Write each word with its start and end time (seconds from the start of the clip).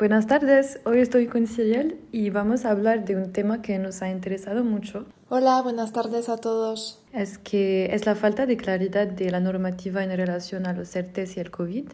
Buenas 0.00 0.26
tardes, 0.26 0.80
hoy 0.84 1.00
estoy 1.00 1.26
con 1.26 1.46
Cyril 1.46 2.00
y 2.10 2.30
vamos 2.30 2.64
a 2.64 2.70
hablar 2.70 3.04
de 3.04 3.16
un 3.16 3.32
tema 3.32 3.60
que 3.60 3.78
nos 3.78 4.00
ha 4.00 4.08
interesado 4.08 4.64
mucho. 4.64 5.04
Hola, 5.28 5.60
buenas 5.60 5.92
tardes 5.92 6.30
a 6.30 6.38
todos. 6.38 7.02
Es 7.12 7.36
que 7.36 7.94
es 7.94 8.06
la 8.06 8.14
falta 8.14 8.46
de 8.46 8.56
claridad 8.56 9.06
de 9.06 9.30
la 9.30 9.40
normativa 9.40 10.02
en 10.02 10.16
relación 10.16 10.66
a 10.66 10.72
los 10.72 10.88
CERTES 10.88 11.36
y 11.36 11.40
el 11.40 11.50
COVID. 11.50 11.84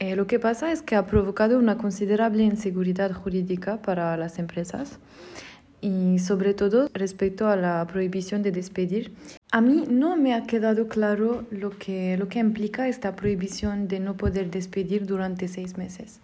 Eh, 0.00 0.16
lo 0.16 0.26
que 0.26 0.40
pasa 0.40 0.72
es 0.72 0.82
que 0.82 0.96
ha 0.96 1.06
provocado 1.06 1.60
una 1.60 1.78
considerable 1.78 2.42
inseguridad 2.42 3.12
jurídica 3.12 3.80
para 3.80 4.16
las 4.16 4.40
empresas 4.40 4.98
y 5.80 6.18
sobre 6.18 6.54
todo 6.54 6.88
respecto 6.92 7.46
a 7.46 7.54
la 7.54 7.86
prohibición 7.86 8.42
de 8.42 8.50
despedir. 8.50 9.14
A 9.52 9.60
mí 9.60 9.84
no 9.88 10.16
me 10.16 10.34
ha 10.34 10.42
quedado 10.42 10.88
claro 10.88 11.44
lo 11.52 11.70
que, 11.70 12.16
lo 12.16 12.26
que 12.26 12.40
implica 12.40 12.88
esta 12.88 13.14
prohibición 13.14 13.86
de 13.86 14.00
no 14.00 14.16
poder 14.16 14.50
despedir 14.50 15.06
durante 15.06 15.46
seis 15.46 15.78
meses. 15.78 16.18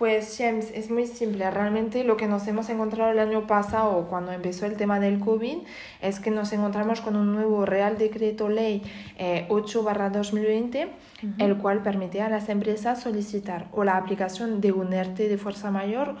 Pues 0.00 0.36
James, 0.38 0.72
es 0.74 0.90
muy 0.90 1.06
simple. 1.06 1.50
Realmente 1.50 2.04
lo 2.04 2.16
que 2.16 2.26
nos 2.26 2.48
hemos 2.48 2.70
encontrado 2.70 3.10
el 3.10 3.18
año 3.18 3.46
pasado 3.46 4.06
cuando 4.08 4.32
empezó 4.32 4.64
el 4.64 4.78
tema 4.78 4.98
del 4.98 5.20
COVID 5.20 5.58
es 6.00 6.20
que 6.20 6.30
nos 6.30 6.54
encontramos 6.54 7.02
con 7.02 7.16
un 7.16 7.34
nuevo 7.34 7.66
Real 7.66 7.98
Decreto 7.98 8.48
Ley 8.48 8.82
8-2020, 9.18 10.74
eh, 10.74 10.88
el 11.36 11.58
cual 11.58 11.82
permitía 11.82 12.24
a 12.24 12.28
las 12.30 12.48
empresas 12.48 13.02
solicitar 13.02 13.68
o 13.72 13.84
la 13.84 13.98
aplicación 13.98 14.62
de 14.62 14.72
un 14.72 14.94
ERTE 14.94 15.28
de 15.28 15.36
fuerza 15.36 15.70
mayor 15.70 16.16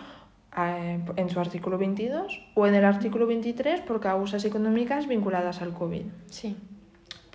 eh, 0.58 1.00
en 1.16 1.30
su 1.30 1.40
artículo 1.40 1.78
22 1.78 2.38
o 2.52 2.66
en 2.66 2.74
el 2.74 2.84
artículo 2.84 3.26
23 3.26 3.80
por 3.80 3.98
causas 3.98 4.44
económicas 4.44 5.08
vinculadas 5.08 5.62
al 5.62 5.72
COVID. 5.72 6.02
Sí. 6.26 6.54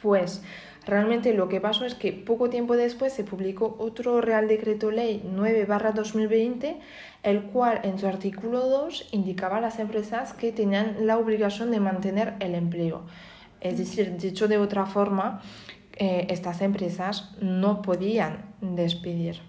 Pues 0.06 0.44
realmente 0.86 1.34
lo 1.34 1.50
que 1.50 1.60
pasó 1.60 1.84
es 1.84 1.96
que 1.96 2.14
poco 2.14 2.52
tiempo 2.52 2.76
después 2.76 3.12
se 3.12 3.24
publicó 3.24 3.76
otro 3.80 4.22
Real 4.22 4.48
Decreto 4.48 4.92
Ley 4.92 5.24
9-2020, 5.26 6.78
el 7.24 7.42
cual 7.46 7.80
en 7.82 7.98
su 7.98 8.06
artículo 8.06 8.70
2 8.70 9.08
indicaba 9.14 9.58
a 9.58 9.62
las 9.62 9.80
empresas 9.80 10.34
que 10.34 10.52
tenían 10.52 11.08
la 11.08 11.18
obligación 11.18 11.72
de 11.72 11.80
mantener 11.80 12.36
el 12.40 12.54
empleo. 12.54 13.02
Es 13.62 13.80
decir, 13.80 14.16
dicho 14.18 14.48
de 14.48 14.60
otra 14.60 14.86
forma, 14.86 15.42
eh, 15.96 16.28
estas 16.30 16.62
empresas 16.62 17.36
no 17.42 17.82
podían 17.82 18.54
despedir. 18.62 19.42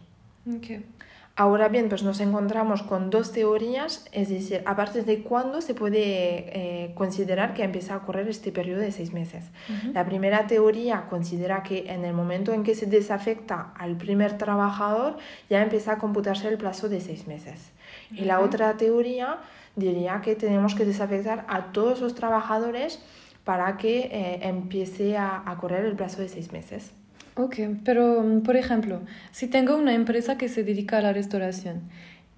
Ahora 1.39 1.69
bien, 1.69 1.91
pues 1.91 2.03
nos 2.03 2.21
encontramos 2.21 2.83
con 2.83 3.11
dos 3.11 3.31
teorías, 3.31 4.07
es 4.13 4.31
decir, 4.31 4.63
a 4.65 4.75
partir 4.75 5.05
de 5.05 5.23
cuándo 5.23 5.61
se 5.61 5.75
puede 5.75 5.99
eh, 6.01 6.95
considerar 6.95 7.53
que 7.53 7.63
empieza 7.63 7.93
a 7.93 7.99
ocurrir 7.99 8.27
este 8.29 8.53
periodo 8.53 8.81
de 8.81 8.91
seis 8.91 9.13
meses. 9.13 9.45
La 9.93 10.07
primera 10.07 10.47
teoría 10.47 11.09
considera 11.11 11.63
que 11.63 11.93
en 11.93 12.07
el 12.07 12.15
momento 12.15 12.55
en 12.55 12.65
que 12.65 12.75
se 12.75 12.87
desafecta 12.87 13.75
al 13.77 13.99
primer 13.99 14.39
trabajador 14.39 15.19
ya 15.51 15.63
empieza 15.63 15.93
a 15.93 15.99
computarse 15.99 16.49
el 16.49 16.57
plazo 16.57 16.89
de 16.89 17.03
seis 17.03 17.27
meses. 17.27 17.71
Y 18.11 18.25
la 18.25 18.41
otra 18.41 18.79
teoría 18.79 19.37
diría 19.75 20.23
que 20.23 20.37
tenemos 20.37 20.75
que 20.75 20.87
desafectar 20.87 21.45
a 21.49 21.71
todos 21.73 22.01
los 22.01 22.15
trabajadores 22.15 23.03
para 23.45 23.77
que 23.77 24.09
eh, 24.11 24.39
empiece 24.41 25.19
a 25.19 25.55
correr 25.61 25.85
el 25.85 25.97
plazo 25.97 26.23
de 26.23 26.31
seis 26.31 26.51
meses. 26.51 26.93
Ok, 27.39 27.57
pero 27.85 28.23
mm, 28.23 28.43
por 28.43 28.57
ejemplo, 28.57 29.03
si 29.31 29.47
tengo 29.47 29.77
una 29.77 29.93
empresa 29.93 30.39
que 30.39 30.49
se 30.49 30.65
dedica 30.65 30.99
a 30.99 31.03
la 31.03 31.13
restauración, 31.13 31.83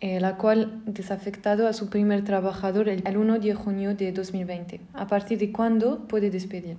eh, 0.00 0.18
la 0.20 0.36
cual 0.36 0.82
desafectado 0.86 1.68
a 1.68 1.72
su 1.72 1.88
primer 1.88 2.24
trabajador 2.24 2.88
el 2.88 3.16
1 3.16 3.38
de 3.38 3.54
junio 3.54 3.94
de 3.94 4.10
2020, 4.10 4.80
¿a 4.94 5.06
partir 5.06 5.38
de 5.38 5.52
cuándo 5.52 6.08
puede 6.08 6.30
despedir? 6.30 6.76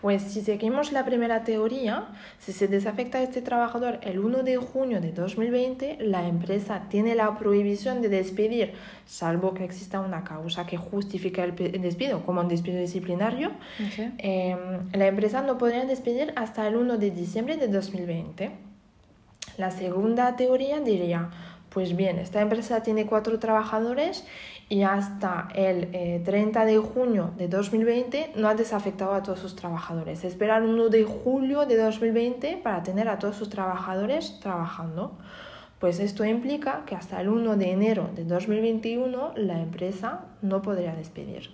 Pues 0.00 0.22
si 0.22 0.42
seguimos 0.42 0.92
la 0.92 1.04
primera 1.04 1.42
teoría, 1.42 2.06
si 2.38 2.52
se 2.52 2.68
desafecta 2.68 3.18
a 3.18 3.22
este 3.22 3.42
trabajador 3.42 3.98
el 4.02 4.20
1 4.20 4.44
de 4.44 4.56
junio 4.56 5.00
de 5.00 5.10
2020, 5.10 5.98
la 6.00 6.28
empresa 6.28 6.84
tiene 6.88 7.16
la 7.16 7.36
prohibición 7.36 8.00
de 8.00 8.08
despedir, 8.08 8.74
salvo 9.06 9.54
que 9.54 9.64
exista 9.64 9.98
una 9.98 10.22
causa 10.22 10.66
que 10.66 10.76
justifique 10.76 11.42
el 11.42 11.82
despido, 11.82 12.24
como 12.24 12.40
un 12.40 12.48
despido 12.48 12.78
disciplinario. 12.78 13.50
Em, 14.18 14.58
la 14.92 15.06
empresa 15.08 15.42
no 15.42 15.58
podría 15.58 15.84
despedir 15.84 16.32
hasta 16.36 16.68
el 16.68 16.76
1 16.76 16.96
de 16.96 17.10
diciembre 17.10 17.56
de 17.56 17.66
2020. 17.66 18.52
La 19.56 19.72
segunda 19.72 20.36
teoría 20.36 20.78
diría, 20.78 21.30
pues 21.78 21.94
bien, 21.94 22.18
esta 22.18 22.40
empresa 22.40 22.82
tiene 22.82 23.06
cuatro 23.06 23.38
trabajadores 23.38 24.24
y 24.68 24.82
hasta 24.82 25.46
el 25.54 26.24
30 26.24 26.62
eh, 26.64 26.66
de 26.66 26.78
junio 26.78 27.30
de 27.38 27.46
2020 27.46 28.32
no 28.34 28.48
ha 28.48 28.56
desafectado 28.56 29.14
a 29.14 29.22
todos 29.22 29.38
sus 29.38 29.54
trabajadores. 29.54 30.24
Esperar 30.24 30.64
1 30.64 30.88
de 30.88 31.04
julio 31.04 31.66
de 31.66 31.76
2020 31.76 32.56
para 32.64 32.82
tener 32.82 33.08
a 33.08 33.20
todos 33.20 33.36
sus 33.36 33.48
trabajadores 33.48 34.40
trabajando. 34.40 35.16
Pues 35.78 36.00
esto 36.00 36.24
implica 36.24 36.82
que 36.84 36.96
hasta 36.96 37.20
el 37.20 37.28
1 37.28 37.56
de 37.56 37.70
enero 37.70 38.10
de 38.12 38.24
2021 38.24 39.34
la 39.36 39.60
empresa 39.60 40.24
no 40.42 40.62
podría 40.62 40.96
despedir. 40.96 41.50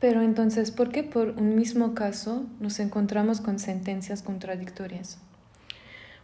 Pero 0.00 0.22
entonces, 0.22 0.70
¿por 0.70 0.88
qué 0.88 1.02
por 1.02 1.28
un 1.28 1.56
mismo 1.56 1.92
caso 1.92 2.44
nos 2.58 2.80
encontramos 2.80 3.42
con 3.42 3.58
sentencias 3.58 4.22
contradictorias? 4.22 5.20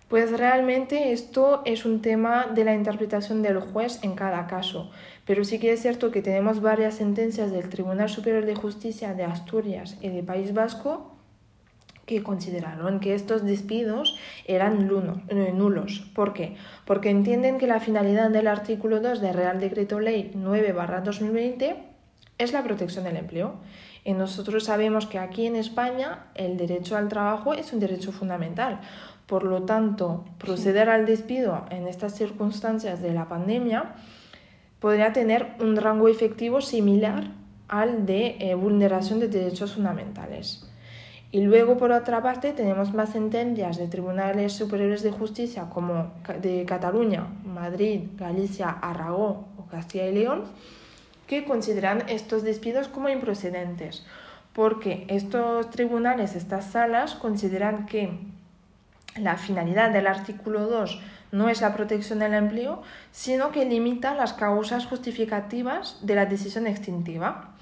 Pues 0.09 0.33
realmente 0.33 1.13
esto 1.13 1.61
es 1.67 1.85
un 1.85 2.01
tema 2.01 2.47
de 2.55 2.65
la 2.65 2.75
interpretación 2.75 3.43
del 3.43 3.61
juez 3.61 3.99
en 4.03 4.15
cada 4.15 4.47
caso, 4.47 4.91
pero 5.27 5.45
sí 5.45 5.59
que 5.59 5.73
es 5.73 5.83
cierto 5.83 6.11
que 6.11 6.23
tenemos 6.23 6.63
varias 6.63 6.95
sentencias 6.95 7.53
del 7.53 7.69
Tribunal 7.69 8.09
Superior 8.09 8.47
de 8.47 8.55
Justicia 8.55 9.13
de 9.13 9.25
Asturias 9.25 9.99
y 10.01 10.09
de 10.09 10.23
País 10.23 10.55
Vasco 10.55 11.15
que 12.07 12.23
consideraron 12.23 13.01
que 13.01 13.15
estos 13.15 13.45
despidos 13.45 14.19
eran 14.47 14.91
eh, 15.29 15.53
nulos. 15.55 16.11
¿Por 16.15 16.33
qué? 16.33 16.57
Porque 16.87 17.11
entienden 17.11 17.59
que 17.59 17.67
la 17.67 17.81
finalidad 17.81 18.31
del 18.31 18.47
artículo 18.47 19.01
2 19.01 19.21
del 19.21 19.35
Real 19.35 19.61
Decreto 19.61 20.01
Ley 20.01 20.33
9-2020 20.35 21.77
es 22.39 22.53
la 22.55 22.65
protección 22.65 23.05
del 23.05 23.19
empleo. 23.19 23.57
Y 24.09 24.15
nosotros 24.15 24.65
sabemos 24.65 25.05
que 25.05 25.19
aquí 25.19 25.45
en 25.45 25.55
España 25.55 26.29
el 26.35 26.57
derecho 26.57 26.97
al 26.97 27.11
trabajo 27.11 27.53
es 27.53 27.75
un 27.75 27.79
derecho 27.79 28.11
fundamental. 28.11 28.81
Por 29.27 29.45
lo 29.45 29.65
tanto, 29.65 30.25
proceder 30.39 30.89
al 30.89 31.05
despido 31.05 31.67
en 31.69 31.87
estas 31.87 32.15
circunstancias 32.15 33.03
de 33.03 33.13
la 33.13 33.29
pandemia 33.29 33.97
podría 34.81 35.13
tener 35.13 35.49
un 35.61 35.77
rango 35.77 36.09
efectivo 36.09 36.63
similar 36.63 37.33
al 37.69 38.07
de 38.07 38.39
eh, 38.41 38.55
vulneración 38.55 39.21
de 39.21 39.29
derechos 39.29 39.75
fundamentales. 39.75 40.67
Y 41.31 41.43
luego, 41.43 41.77
por 41.77 41.93
otra 41.93 42.23
parte, 42.23 42.55
tenemos 42.55 42.95
más 42.95 43.11
sentencias 43.11 43.77
de 43.77 43.89
tribunales 43.89 44.55
superiores 44.55 45.03
de 45.03 45.11
justicia 45.11 45.69
como 45.69 46.13
de 46.41 46.65
Cataluña, 46.65 47.27
Madrid, 47.45 48.05
Galicia, 48.17 48.71
Aragón 48.71 49.45
o 49.59 49.67
Castilla 49.71 50.07
y 50.07 50.15
León, 50.15 50.45
que 51.29 51.45
consideran 51.45 52.03
estos 52.09 52.43
despidos 52.43 52.89
como 52.89 53.09
improcedentes, 53.09 54.05
porque 54.53 55.05
estos 55.09 55.71
tribunales, 55.71 56.35
estas 56.35 56.73
salas, 56.73 57.15
consideran 57.15 57.87
que 57.87 58.19
la 59.17 59.37
finalidad 59.37 59.91
del 59.91 60.07
artículo 60.07 60.67
2 60.67 61.01
no 61.31 61.49
es 61.49 61.61
la 61.61 61.75
protección 61.75 62.19
del 62.21 62.35
empleo, 62.35 62.83
sino 63.13 63.53
que 63.53 63.67
limita 63.67 64.15
las 64.15 64.33
causas 64.33 64.87
justificativas 64.87 65.99
de 66.03 66.15
la 66.15 66.27
decisión 66.27 66.67
extintiva. 66.67 67.55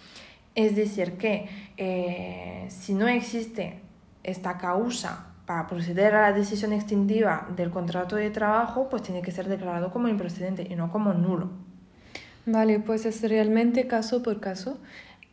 Es 0.55 0.77
decir, 0.77 1.19
que 1.19 1.49
eh, 1.77 2.67
si 2.71 2.95
no 2.95 3.09
existe 3.09 3.81
esta 4.23 4.57
causa 4.57 5.27
para 5.45 5.67
proceder 5.67 6.15
a 6.15 6.31
la 6.31 6.33
decisión 6.33 6.73
extintiva 6.73 7.49
del 7.57 7.71
contrato 7.71 8.17
de 8.17 8.31
trabajo, 8.31 8.89
pues 8.89 9.03
tiene 9.03 9.23
que 9.23 9.33
ser 9.33 9.49
declarado 9.49 9.93
como 9.93 10.09
improcedente 10.09 10.67
y 10.69 10.77
no 10.77 10.91
como 10.91 11.13
nulo. 11.13 11.66
Vale, 12.47 12.79
pues 12.79 13.05
es 13.07 13.23
realmente 13.23 13.89
caso 13.89 14.23
por 14.23 14.41
caso. 14.41 14.79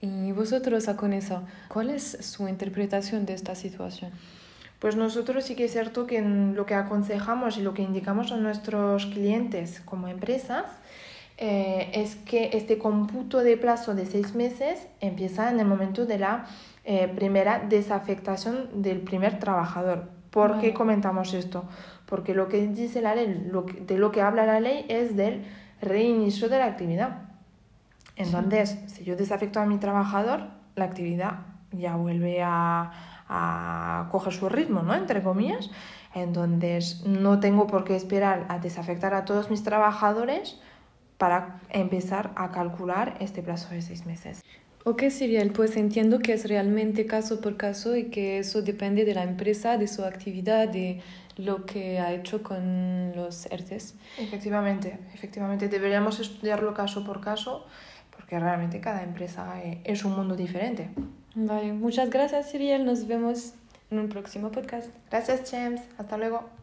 ¿Y 0.02 0.32
vosotros, 0.32 0.90
eso 1.14 1.44
cuál 1.70 1.92
es 1.92 2.18
su 2.20 2.48
interpretación 2.48 3.26
de 3.26 3.34
esta 3.34 3.56
situación? 3.56 4.12
Pues 4.80 4.98
nosotros 4.98 5.46
sí 5.46 5.56
que 5.56 5.66
es 5.66 5.72
cierto 5.72 6.08
que 6.08 6.22
lo 6.22 6.66
que 6.66 6.74
aconsejamos 6.74 7.58
y 7.58 7.62
lo 7.62 7.74
que 7.74 7.84
indicamos 7.84 8.34
a 8.34 8.38
nuestros 8.38 9.06
clientes 9.06 9.82
como 9.86 10.10
empresas 10.10 10.66
eh, 11.38 11.90
es 11.94 12.16
que 12.16 12.50
este 12.54 12.78
cómputo 12.78 13.40
de 13.40 13.58
plazo 13.58 13.96
de 13.96 14.06
seis 14.06 14.36
meses 14.36 14.88
empieza 15.00 15.50
en 15.50 15.60
el 15.60 15.68
momento 15.68 16.06
de 16.06 16.18
la 16.18 16.48
eh, 16.84 17.08
primera 17.16 17.60
desafectación 17.60 18.82
del 18.82 19.00
primer 19.00 19.40
trabajador. 19.40 20.10
¿Por 20.32 20.60
qué 20.60 20.74
comentamos 20.74 21.34
esto? 21.34 21.64
Porque 22.08 22.34
lo 22.34 22.50
que 22.50 22.68
dice 22.68 23.02
la 23.02 23.16
ley, 23.16 23.48
lo 23.50 23.62
de 23.62 23.98
lo 23.98 24.12
que 24.12 24.22
habla 24.22 24.46
la 24.46 24.60
ley 24.60 24.86
es 24.90 25.16
del 25.16 25.46
reinicio 25.84 26.50
de 26.50 26.60
la 26.60 26.66
actividad. 26.66 27.22
Entonces, 28.16 28.78
si 28.88 29.04
yo 29.04 29.16
desafecto 29.16 29.60
a 29.60 29.66
mi 29.66 29.78
trabajador, 29.78 30.50
la 30.76 30.86
actividad 30.86 31.40
ya 31.72 31.96
vuelve 31.96 32.42
a, 32.44 32.92
a 33.28 34.08
coger 34.12 34.34
su 34.34 34.50
ritmo, 34.50 34.84
¿no? 34.84 34.94
Entre 34.94 35.24
comillas. 35.24 35.72
Entonces, 36.14 37.04
no 37.06 37.40
tengo 37.40 37.66
por 37.66 37.84
qué 37.84 37.96
esperar 37.96 38.46
a 38.50 38.60
desafectar 38.60 39.14
a 39.14 39.26
todos 39.26 39.50
mis 39.50 39.64
trabajadores 39.64 40.60
para 41.24 41.62
empezar 41.70 42.34
a 42.36 42.52
calcular 42.52 43.16
este 43.22 43.42
plazo 43.42 43.74
de 43.74 43.82
seis 43.82 44.06
meses. 44.06 44.44
Ok, 44.84 45.04
Siriel, 45.08 45.54
pues 45.54 45.78
entiendo 45.78 46.20
que 46.20 46.34
es 46.34 46.50
realmente 46.50 47.06
caso 47.06 47.40
por 47.40 47.56
caso 47.56 47.96
y 47.96 48.10
que 48.10 48.40
eso 48.40 48.62
depende 48.62 49.06
de 49.06 49.14
la 49.14 49.24
empresa, 49.24 49.78
de 49.78 49.88
su 49.88 50.04
actividad, 50.04 50.68
de 50.68 51.00
lo 51.38 51.66
que 51.66 51.98
ha 52.00 52.12
hecho 52.12 52.44
con 52.44 53.14
los 53.16 53.46
ERTES. 53.46 53.96
Efectivamente, 54.20 55.00
efectivamente, 55.14 55.70
deberíamos 55.70 56.20
estudiarlo 56.20 56.74
caso 56.74 57.06
por 57.06 57.22
caso 57.22 57.68
porque 58.14 58.38
realmente 58.38 58.82
cada 58.82 59.02
empresa 59.02 59.64
eh, 59.64 59.80
es 59.86 60.04
un 60.04 60.18
mundo 60.18 60.36
diferente. 60.36 60.90
Vale, 61.36 61.72
muchas 61.72 62.10
gracias, 62.10 62.52
Siriel. 62.52 62.84
Nos 62.84 63.08
vemos 63.08 63.54
en 63.92 64.00
un 64.00 64.10
próximo 64.10 64.52
podcast. 64.52 64.90
Gracias, 65.10 65.50
James. 65.50 65.84
Hasta 65.98 66.18
luego. 66.18 66.63